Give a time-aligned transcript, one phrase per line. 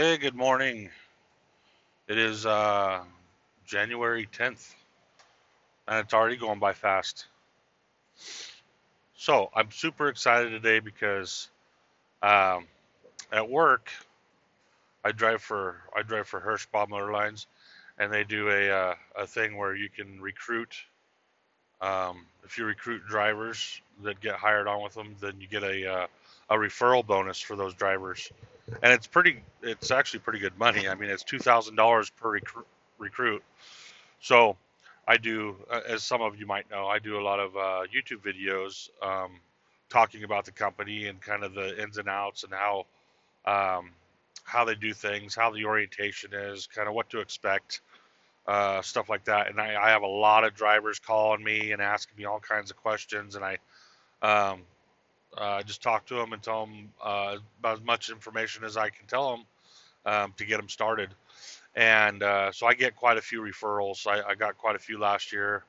[0.00, 0.90] Hey, good morning.
[2.06, 3.00] It is uh,
[3.66, 4.72] January 10th,
[5.88, 7.26] and it's already going by fast.
[9.16, 11.48] So I'm super excited today because
[12.22, 12.68] um,
[13.32, 13.90] at work
[15.04, 17.48] I drive for I drive for Hirschbach Airlines,
[17.98, 20.76] and they do a uh, a thing where you can recruit.
[21.80, 25.90] Um, if you recruit drivers that get hired on with them, then you get a
[25.90, 26.06] uh,
[26.50, 28.30] a referral bonus for those drivers,
[28.82, 29.42] and it's pretty.
[29.62, 30.88] It's actually pretty good money.
[30.88, 32.64] I mean, it's two thousand dollars per recru-
[32.98, 33.42] recruit.
[34.20, 34.56] So,
[35.06, 37.82] I do, uh, as some of you might know, I do a lot of uh,
[37.94, 39.40] YouTube videos um,
[39.88, 42.86] talking about the company and kind of the ins and outs and how
[43.44, 43.90] um,
[44.44, 47.82] how they do things, how the orientation is, kind of what to expect,
[48.48, 49.48] uh, stuff like that.
[49.48, 52.70] And I, I, have a lot of drivers calling me and asking me all kinds
[52.70, 53.58] of questions, and I
[54.22, 54.62] um,
[55.36, 58.88] uh, just talk to them and tell them uh, about as much information as I
[58.88, 59.44] can tell them
[60.06, 61.10] um, to get them started.
[61.76, 64.06] And uh, so I get quite a few referrals.
[64.06, 65.62] I, I got quite a few last year,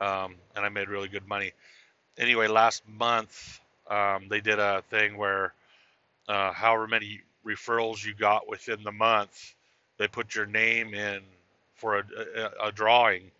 [0.00, 1.52] um, and I made really good money.
[2.18, 5.54] Anyway, last month um, they did a thing where
[6.28, 9.54] uh, however many referrals you got within the month,
[9.96, 11.20] they put your name in
[11.76, 12.04] for a,
[12.36, 13.30] a, a drawing.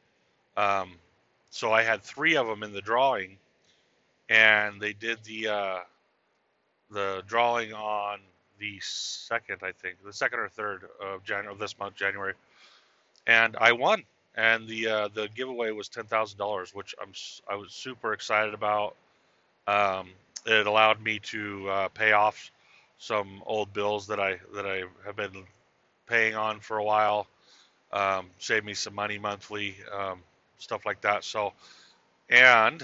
[0.57, 0.93] Um,
[1.51, 3.37] so I had three of them in the drawing,
[4.29, 5.79] and they did the uh,
[6.91, 8.21] the drawing on
[8.59, 12.35] the second, I think, the second or third of January of this month, January,
[13.27, 14.03] and I won.
[14.39, 17.13] And the uh, the giveaway was ten thousand dollars, which I'm
[17.51, 18.95] I was super excited about.
[19.67, 20.11] Um,
[20.45, 22.53] it allowed me to uh, pay off
[22.99, 25.45] some old bills that I that I have been
[26.07, 27.27] paying on for a while.
[27.97, 30.21] Um, save me some money monthly, um,
[30.59, 31.25] stuff like that.
[31.25, 31.55] So,
[32.29, 32.83] and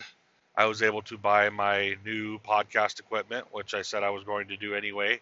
[0.57, 4.49] I was able to buy my new podcast equipment, which I said I was going
[4.49, 5.21] to do anyway.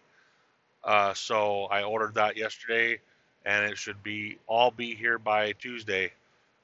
[0.84, 3.00] Uh, so I ordered that yesterday,
[3.44, 6.12] and it should be all be here by Tuesday.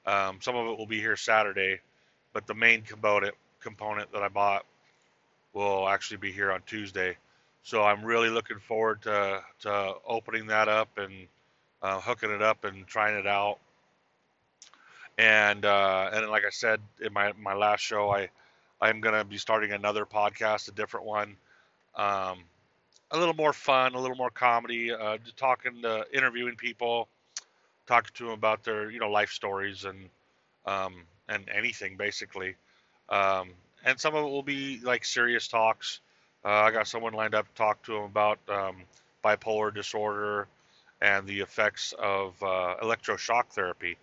[0.05, 1.81] Um, some of it will be here Saturday,
[2.31, 4.65] but the main component component that I bought
[5.51, 7.17] will actually be here on Tuesday.
[7.63, 11.27] So I'm really looking forward to, to opening that up and
[11.81, 13.59] uh, hooking it up and trying it out.
[15.17, 18.29] And uh, and like I said in my my last show, I
[18.81, 21.35] I'm gonna be starting another podcast, a different one,
[21.95, 22.43] um,
[23.11, 27.07] a little more fun, a little more comedy, uh, talking to interviewing people,
[27.87, 30.09] talking to them about their you know life stories and
[30.65, 32.55] um, and anything basically.
[33.09, 33.51] Um,
[33.85, 35.99] and some of it will be like serious talks.
[36.45, 38.77] Uh, I got someone lined up to talk to him about um,
[39.23, 40.47] bipolar disorder
[41.01, 43.97] and the effects of uh, electroshock therapy,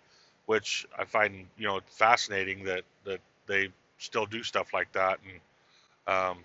[0.45, 5.19] which I find you know fascinating that that they still do stuff like that.
[5.23, 6.37] And um,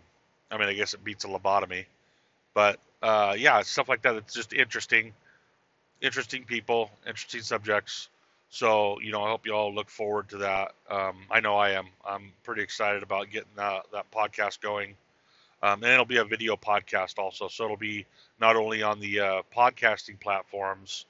[0.51, 1.87] I mean, I guess it beats a lobotomy,
[2.55, 4.17] but uh, yeah, stuff like that.
[4.17, 5.13] It's just interesting,
[6.01, 8.09] interesting people, interesting subjects.
[8.51, 10.73] So you know, I hope you all look forward to that.
[10.91, 11.87] Um, I know I am.
[12.05, 14.97] I'm pretty excited about getting that that podcast going.
[15.63, 17.49] Um, and it'll be a video podcast also.
[17.49, 18.07] So it'll be
[18.41, 21.07] not only on the uh, podcasting platforms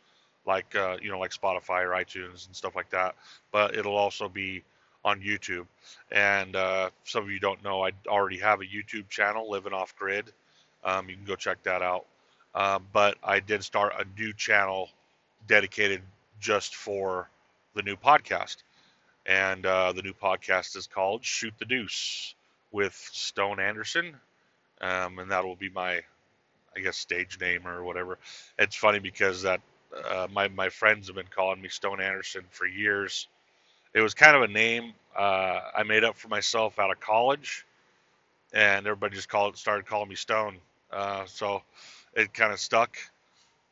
[0.46, 3.14] like uh, you know like Spotify or iTunes and stuff like that,
[3.52, 4.62] but it'll also be
[5.04, 5.66] on YouTube.
[6.10, 9.96] And uh, some of you don't know, I already have a YouTube channel, Living Off
[9.96, 10.32] Grid.
[10.84, 12.06] Um, you can go check that out.
[12.54, 14.90] Uh, but I did start a new channel
[15.46, 16.02] dedicated
[16.40, 17.28] just for
[17.74, 18.56] the new podcast.
[19.26, 22.34] And uh, the new podcast is called Shoot the Deuce
[22.72, 24.16] with Stone Anderson
[24.80, 26.00] um, and that will be my,
[26.76, 28.18] I guess, stage name or whatever.
[28.58, 29.60] It's funny because that
[30.08, 33.28] uh, my my friends have been calling me Stone Anderson for years.
[33.94, 37.66] It was kind of a name uh, I made up for myself out of college,
[38.52, 40.58] and everybody just called started calling me Stone.
[40.92, 41.62] Uh, so
[42.14, 42.96] it kind of stuck,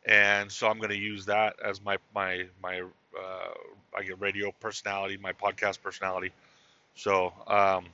[0.06, 3.54] and so I'm going to use that as my my my uh,
[3.96, 6.32] I get radio personality, my podcast personality.
[6.94, 7.86] So um,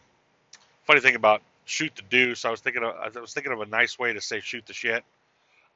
[0.86, 2.44] funny thing about shoot the deuce.
[2.44, 4.72] I was thinking of I was thinking of a nice way to say shoot the
[4.72, 5.04] shit.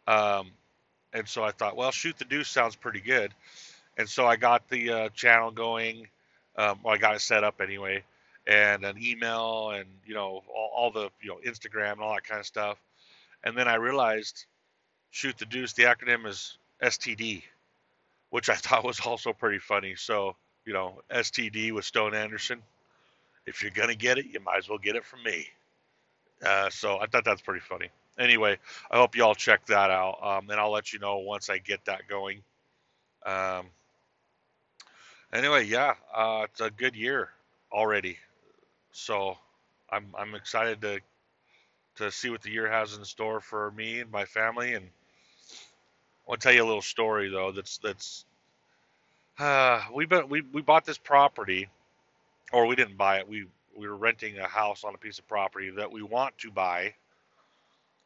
[0.06, 0.50] Um,
[1.12, 3.32] and so I thought, well, shoot the deuce sounds pretty good.
[3.96, 6.06] And so I got the uh, channel going.
[6.56, 8.02] Um, well, I got it set up anyway,
[8.46, 12.24] and an email, and you know all, all the you know Instagram and all that
[12.24, 12.78] kind of stuff.
[13.44, 14.46] And then I realized,
[15.10, 15.72] shoot the deuce.
[15.72, 17.42] The acronym is STD,
[18.30, 19.94] which I thought was also pretty funny.
[19.96, 22.62] So you know STD with Stone Anderson.
[23.46, 25.48] If you're gonna get it, you might as well get it from me.
[26.44, 27.88] Uh, so I thought that's pretty funny.
[28.18, 28.58] Anyway,
[28.90, 31.58] I hope you all check that out, um, and I'll let you know once I
[31.58, 32.42] get that going.
[33.24, 33.66] Um,
[35.32, 37.30] anyway, yeah, uh, it's a good year
[37.72, 38.18] already,
[38.92, 39.36] so
[39.90, 41.00] I'm I'm excited to
[41.96, 44.88] to see what the year has in store for me and my family, and
[46.30, 47.52] to tell you a little story though.
[47.52, 48.24] That's that's
[49.38, 51.68] uh, we been we we bought this property,
[52.52, 53.28] or we didn't buy it.
[53.28, 53.46] We
[53.78, 56.94] we were renting a house on a piece of property that we want to buy,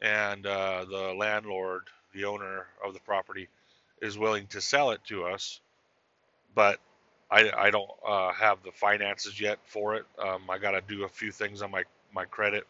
[0.02, 1.82] and uh, the landlord,
[2.14, 3.48] the owner of the property,
[4.02, 5.60] is willing to sell it to us,
[6.54, 6.80] but
[7.30, 10.06] I, I don't uh, have the finances yet for it.
[10.19, 11.84] Um, I got to do a few things on my
[12.14, 12.66] my credit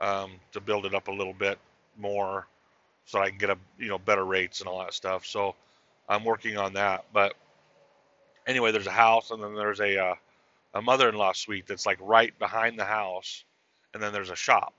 [0.00, 1.58] um, to build it up a little bit
[1.98, 2.46] more,
[3.06, 5.26] so I can get a you know better rates and all that stuff.
[5.26, 5.54] So
[6.08, 7.06] I'm working on that.
[7.12, 7.34] But
[8.46, 10.14] anyway, there's a house, and then there's a uh,
[10.74, 13.44] a mother-in-law suite that's like right behind the house,
[13.94, 14.74] and then there's a shop.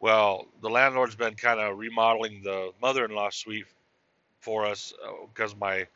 [0.00, 3.66] Well, the landlord's been kind of remodeling the mother-in-law suite
[4.40, 4.92] for us
[5.28, 5.86] because uh, my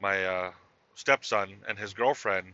[0.00, 0.52] my uh,
[0.94, 2.46] stepson and his girlfriend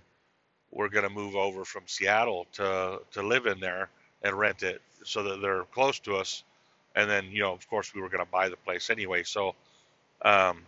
[0.71, 3.91] were going to move over from Seattle to to live in there
[4.23, 6.43] and rent it so that they're close to us.
[6.97, 9.25] And then, you know, of course, we were going to buy the place anyway.
[9.25, 9.55] So,
[10.23, 10.63] um,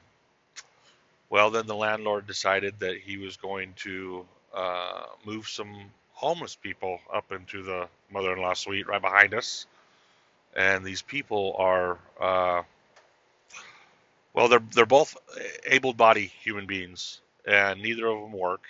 [1.30, 4.26] well, then the landlord decided that he was going to
[4.56, 5.76] uh, move some
[6.12, 9.66] homeless people up into the mother-in-law suite right behind us.
[10.56, 12.62] And these people are, uh,
[14.32, 15.16] well, they're they're both
[15.66, 18.62] able-bodied human beings and neither of them work,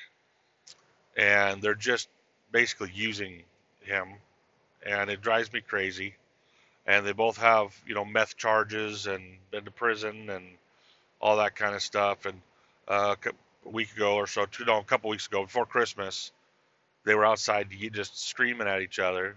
[1.17, 2.09] and they're just
[2.50, 3.43] basically using
[3.83, 4.09] him,
[4.85, 6.15] and it drives me crazy.
[6.88, 10.44] And they both have, you know, meth charges and been to prison and
[11.21, 12.27] all that kind of stuff.
[12.27, 12.41] And
[12.87, 13.17] uh,
[13.66, 16.32] a week ago or so, two, no, a couple weeks ago, before Christmas,
[17.04, 19.36] they were outside just screaming at each other.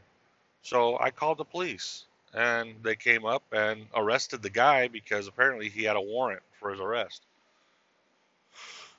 [0.61, 5.69] So I called the police, and they came up and arrested the guy because apparently
[5.69, 7.21] he had a warrant for his arrest.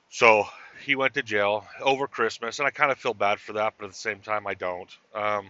[0.09, 0.45] So
[0.83, 3.85] he went to jail over Christmas, and I kind of feel bad for that, but
[3.85, 4.89] at the same time, I don't.
[5.13, 5.49] Um,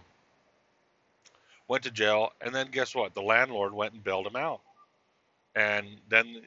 [1.66, 3.14] went to jail, and then guess what?
[3.14, 4.60] The landlord went and bailed him out,
[5.54, 6.42] and then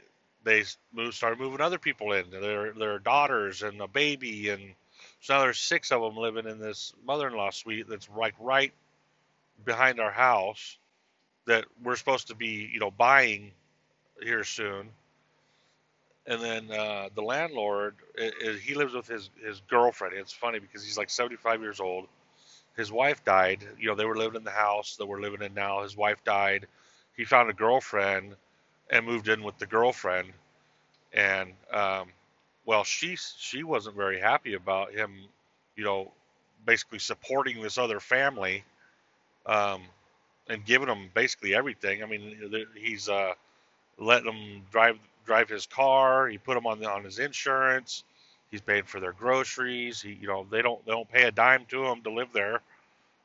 [0.45, 0.63] they
[0.93, 4.63] moved, started moving other people in, their their daughters and a baby, and
[5.21, 8.73] so now there's six of them living in this mother-in-law suite that's like right
[9.65, 10.77] behind our house
[11.47, 13.51] that we're supposed to be, you know, buying
[14.23, 14.89] here soon
[16.27, 17.95] and then uh, the landlord
[18.61, 20.15] he lives with his his girlfriend.
[20.17, 22.07] It's funny because he's like 75 years old.
[22.77, 23.65] His wife died.
[23.79, 25.83] You know, they were living in the house that we're living in now.
[25.83, 26.67] His wife died.
[27.17, 28.35] He found a girlfriend
[28.89, 30.29] and moved in with the girlfriend.
[31.13, 32.09] And um,
[32.65, 35.11] well, she she wasn't very happy about him.
[35.75, 36.11] You know,
[36.65, 38.63] basically supporting this other family.
[39.45, 39.83] Um,
[40.47, 42.03] and giving them basically everything.
[42.03, 43.33] I mean, he's uh,
[43.97, 46.27] letting them drive drive his car.
[46.27, 48.03] He put them on the, on his insurance.
[48.51, 50.01] He's paying for their groceries.
[50.01, 52.61] He, you know, they don't they don't pay a dime to him to live there.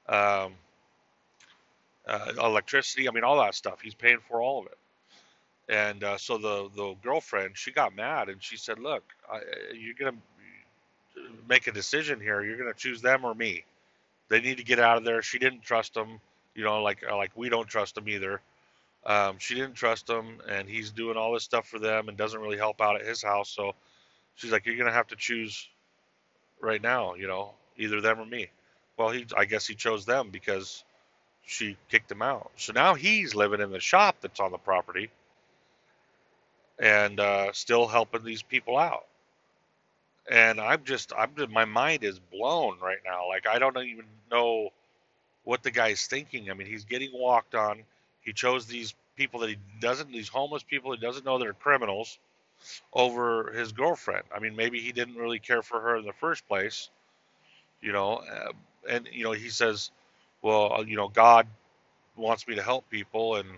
[0.08, 0.54] Um,
[2.06, 3.08] uh, electricity.
[3.08, 3.80] I mean, all that stuff.
[3.80, 4.78] He's paying for all of it.
[5.70, 9.38] And uh, so the the girlfriend, she got mad and she said, "Look, I,
[9.72, 10.16] you're gonna
[11.48, 12.42] make a decision here.
[12.42, 13.64] You're gonna choose them or me.
[14.28, 16.20] They need to get out of there." She didn't trust them.
[16.56, 18.40] You know, like like we don't trust them either.
[19.06, 22.40] Um, she didn't trust him, and he's doing all this stuff for them and doesn't
[22.40, 23.48] really help out at his house.
[23.48, 23.74] So
[24.34, 25.68] she's like, "You're gonna have to choose
[26.60, 28.50] right now, you know, either them or me."
[28.96, 30.82] Well, he, I guess he chose them because
[31.46, 32.50] she kicked him out.
[32.56, 35.10] So now he's living in the shop that's on the property
[36.80, 39.06] and uh, still helping these people out.
[40.30, 43.28] And I'm just, I'm just, my mind is blown right now.
[43.28, 44.70] Like I don't even know
[45.44, 46.50] what the guy's thinking.
[46.50, 47.84] I mean, he's getting walked on
[48.22, 52.18] he chose these people that he doesn't, these homeless people he doesn't know they're criminals,
[52.92, 54.24] over his girlfriend.
[54.34, 56.90] I mean, maybe he didn't really care for her in the first place,
[57.82, 58.16] you know.
[58.16, 58.52] Uh,
[58.88, 59.90] and you know, he says,
[60.42, 61.46] "Well, uh, you know, God
[62.16, 63.48] wants me to help people, and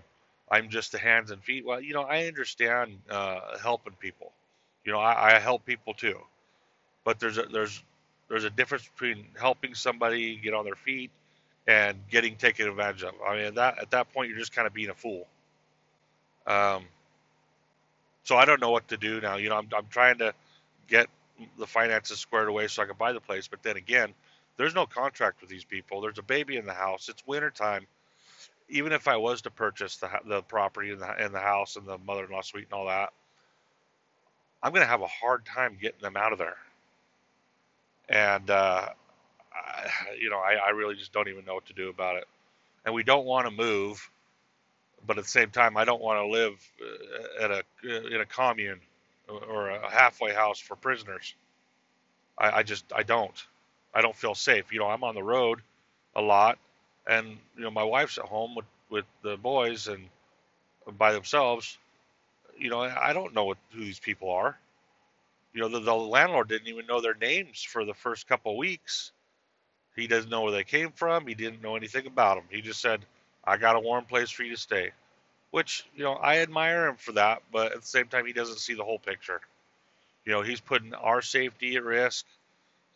[0.52, 4.32] I'm just the hands and feet." Well, you know, I understand uh, helping people.
[4.86, 6.18] You know, I, I help people too,
[7.04, 7.82] but there's a, there's
[8.28, 11.10] there's a difference between helping somebody get on their feet
[11.68, 13.14] and getting taken advantage of.
[13.26, 15.26] I mean, at that at that point, you're just kind of being a fool.
[16.46, 16.84] Um,
[18.24, 19.36] so I don't know what to do now.
[19.36, 20.34] You know, I'm I'm trying to
[20.88, 21.08] get
[21.58, 23.48] the finances squared away so I can buy the place.
[23.48, 24.14] But then again,
[24.58, 26.00] there's no contract with these people.
[26.00, 27.08] There's a baby in the house.
[27.08, 27.86] It's winter time.
[28.72, 31.86] Even if I was to purchase the the property and the in the house and
[31.86, 33.12] the mother-in-law suite and all that,
[34.62, 36.56] I'm going to have a hard time getting them out of there.
[38.08, 38.88] And uh,
[39.54, 39.88] I,
[40.20, 42.24] you know, I, I really just don't even know what to do about it.
[42.84, 44.10] And we don't want to move,
[45.06, 48.26] but at the same time, I don't want to live uh, at a in a
[48.26, 48.80] commune
[49.28, 51.34] or a halfway house for prisoners.
[52.38, 53.46] I, I just I don't.
[53.94, 54.72] I don't feel safe.
[54.72, 55.60] You know, I'm on the road
[56.16, 56.58] a lot,
[57.08, 60.08] and you know, my wife's at home with with the boys and
[60.98, 61.78] by themselves.
[62.58, 64.58] you know, I don't know what, who these people are.
[65.54, 68.58] You know, the, the landlord didn't even know their names for the first couple of
[68.58, 69.12] weeks.
[69.96, 71.26] He doesn't know where they came from.
[71.26, 72.44] He didn't know anything about them.
[72.50, 73.04] He just said,
[73.44, 74.92] "I got a warm place for you to stay,"
[75.52, 77.42] which you know I admire him for that.
[77.52, 79.40] But at the same time, he doesn't see the whole picture.
[80.26, 82.26] You know, he's putting our safety at risk.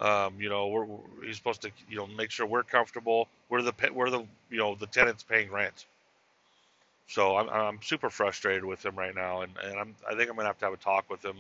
[0.01, 0.87] Um, you know, we're,
[1.27, 3.29] he's supposed to you know make sure we're comfortable.
[3.49, 5.87] We're the we're the you know the tenants paying rent.
[7.09, 10.37] So I'm, I'm super frustrated with him right now, and, and I'm, I think I'm
[10.37, 11.39] gonna have to have a talk with him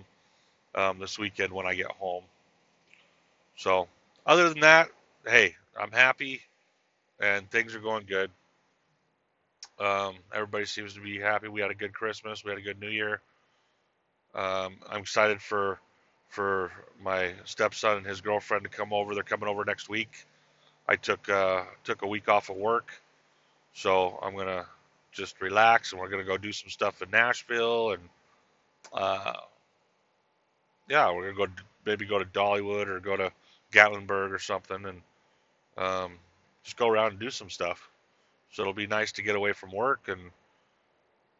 [0.75, 2.25] um, this weekend when I get home.
[3.57, 3.89] So
[4.27, 4.91] other than that,
[5.27, 6.43] hey, I'm happy,
[7.21, 8.31] and things are going good.
[9.81, 11.49] Um, everybody seems to be happy.
[11.49, 12.45] We had a good Christmas.
[12.45, 13.21] We had a good New Year.
[14.35, 15.81] Um, I'm excited for
[16.29, 19.15] for my stepson and his girlfriend to come over.
[19.15, 20.27] They're coming over next week.
[20.89, 22.93] I took uh, took a week off of work,
[23.73, 24.67] so I'm gonna
[25.13, 28.03] just relax, and we're gonna go do some stuff in Nashville, and
[28.93, 29.33] uh,
[30.89, 31.53] yeah, we're gonna go
[31.85, 33.33] maybe go to Dollywood or go to
[33.73, 35.03] Gatlinburg or something, and
[35.77, 36.13] um,
[36.63, 37.89] just go around and do some stuff.
[38.53, 40.21] So it'll be nice to get away from work and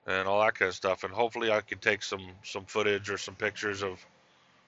[0.07, 1.05] and all that kind of stuff.
[1.05, 4.05] And hopefully, I can take some some footage or some pictures of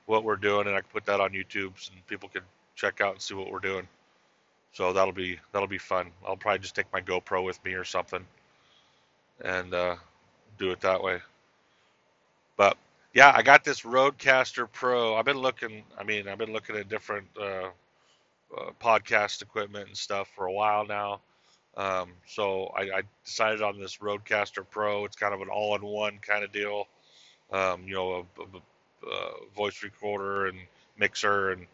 [0.08, 2.42] what we're doing, and I can put that on YouTube, and people can
[2.74, 3.86] check out and see what we're doing.
[4.72, 6.10] So that'll be that'll be fun.
[6.26, 8.24] I'll probably just take my GoPro with me or something
[9.44, 9.96] and uh,
[10.58, 11.18] do it that way.
[12.56, 12.76] But
[13.14, 15.14] yeah, I got this Rodecaster Pro.
[15.16, 15.84] I've been looking.
[15.98, 17.68] I mean, I've been looking at different uh,
[18.56, 21.20] uh, podcast equipment and stuff for a while now.
[21.76, 25.04] Um, so I, I, decided on this Rodecaster Pro.
[25.04, 26.88] It's kind of an all-in-one kind of deal.
[27.52, 28.60] Um, you know, a, a,
[29.56, 30.58] voice recorder and
[30.98, 31.66] mixer and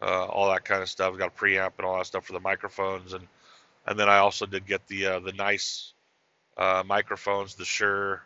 [0.00, 1.16] uh, all that kind of stuff.
[1.16, 3.26] Got a preamp and all that stuff for the microphones, and
[3.86, 5.92] and then I also did get the uh, the nice
[6.56, 8.22] uh, microphones, the Shure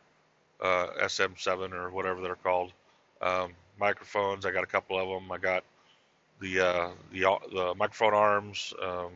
[0.63, 2.73] uh, SM7 or whatever they're called.
[3.21, 5.31] Um, microphones, I got a couple of them.
[5.31, 5.65] I got
[6.41, 9.11] the uh, the the microphone arms, um,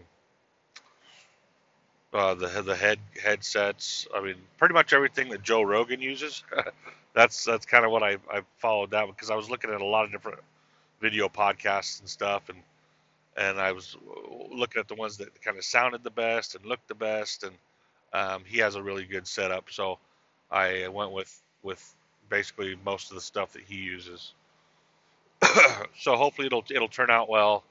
[2.13, 4.07] uh, the the head headsets.
[4.15, 6.43] I mean, pretty much everything that Joe Rogan uses.
[7.15, 9.87] that's that's kind of what I I followed that because I was looking at a
[9.87, 10.39] lot of different
[11.01, 12.59] video podcasts and stuff, and
[13.37, 13.97] and I was
[14.51, 17.55] looking at the ones that kind of sounded the best and looked the best, and
[18.13, 19.71] um, he has a really good setup.
[19.71, 19.99] So
[20.51, 21.95] I went with with
[22.29, 24.35] basically most of the stuff that he uses.
[25.99, 27.65] so hopefully it'll it'll turn out well,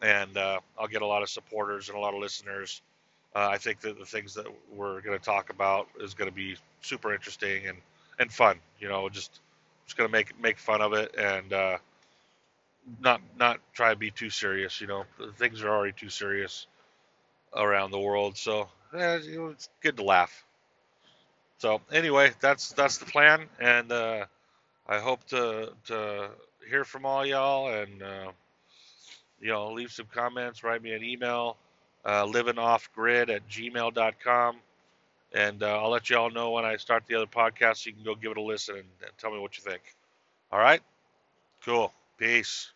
[0.00, 2.82] and uh, I'll get a lot of supporters and a lot of listeners.
[3.34, 6.34] Uh, I think that the things that we're going to talk about is going to
[6.34, 7.78] be super interesting and
[8.18, 8.58] and fun.
[8.78, 9.40] You know, just
[9.86, 11.78] just going to make make fun of it and uh,
[13.00, 14.80] not not try to be too serious.
[14.80, 15.04] You know,
[15.36, 16.66] things are already too serious
[17.54, 20.44] around the world, so eh, it's good to laugh.
[21.58, 24.24] So anyway, that's that's the plan, and uh,
[24.88, 26.30] I hope to to
[26.68, 28.32] hear from all y'all, and uh,
[29.40, 31.56] you know, leave some comments, write me an email,
[32.04, 34.56] uh, livingoffgrid at gmail.com,
[35.32, 38.04] and uh, I'll let y'all know when I start the other podcast, so you can
[38.04, 39.82] go give it a listen and, and tell me what you think.
[40.52, 40.82] All right,
[41.64, 42.70] cool, peace.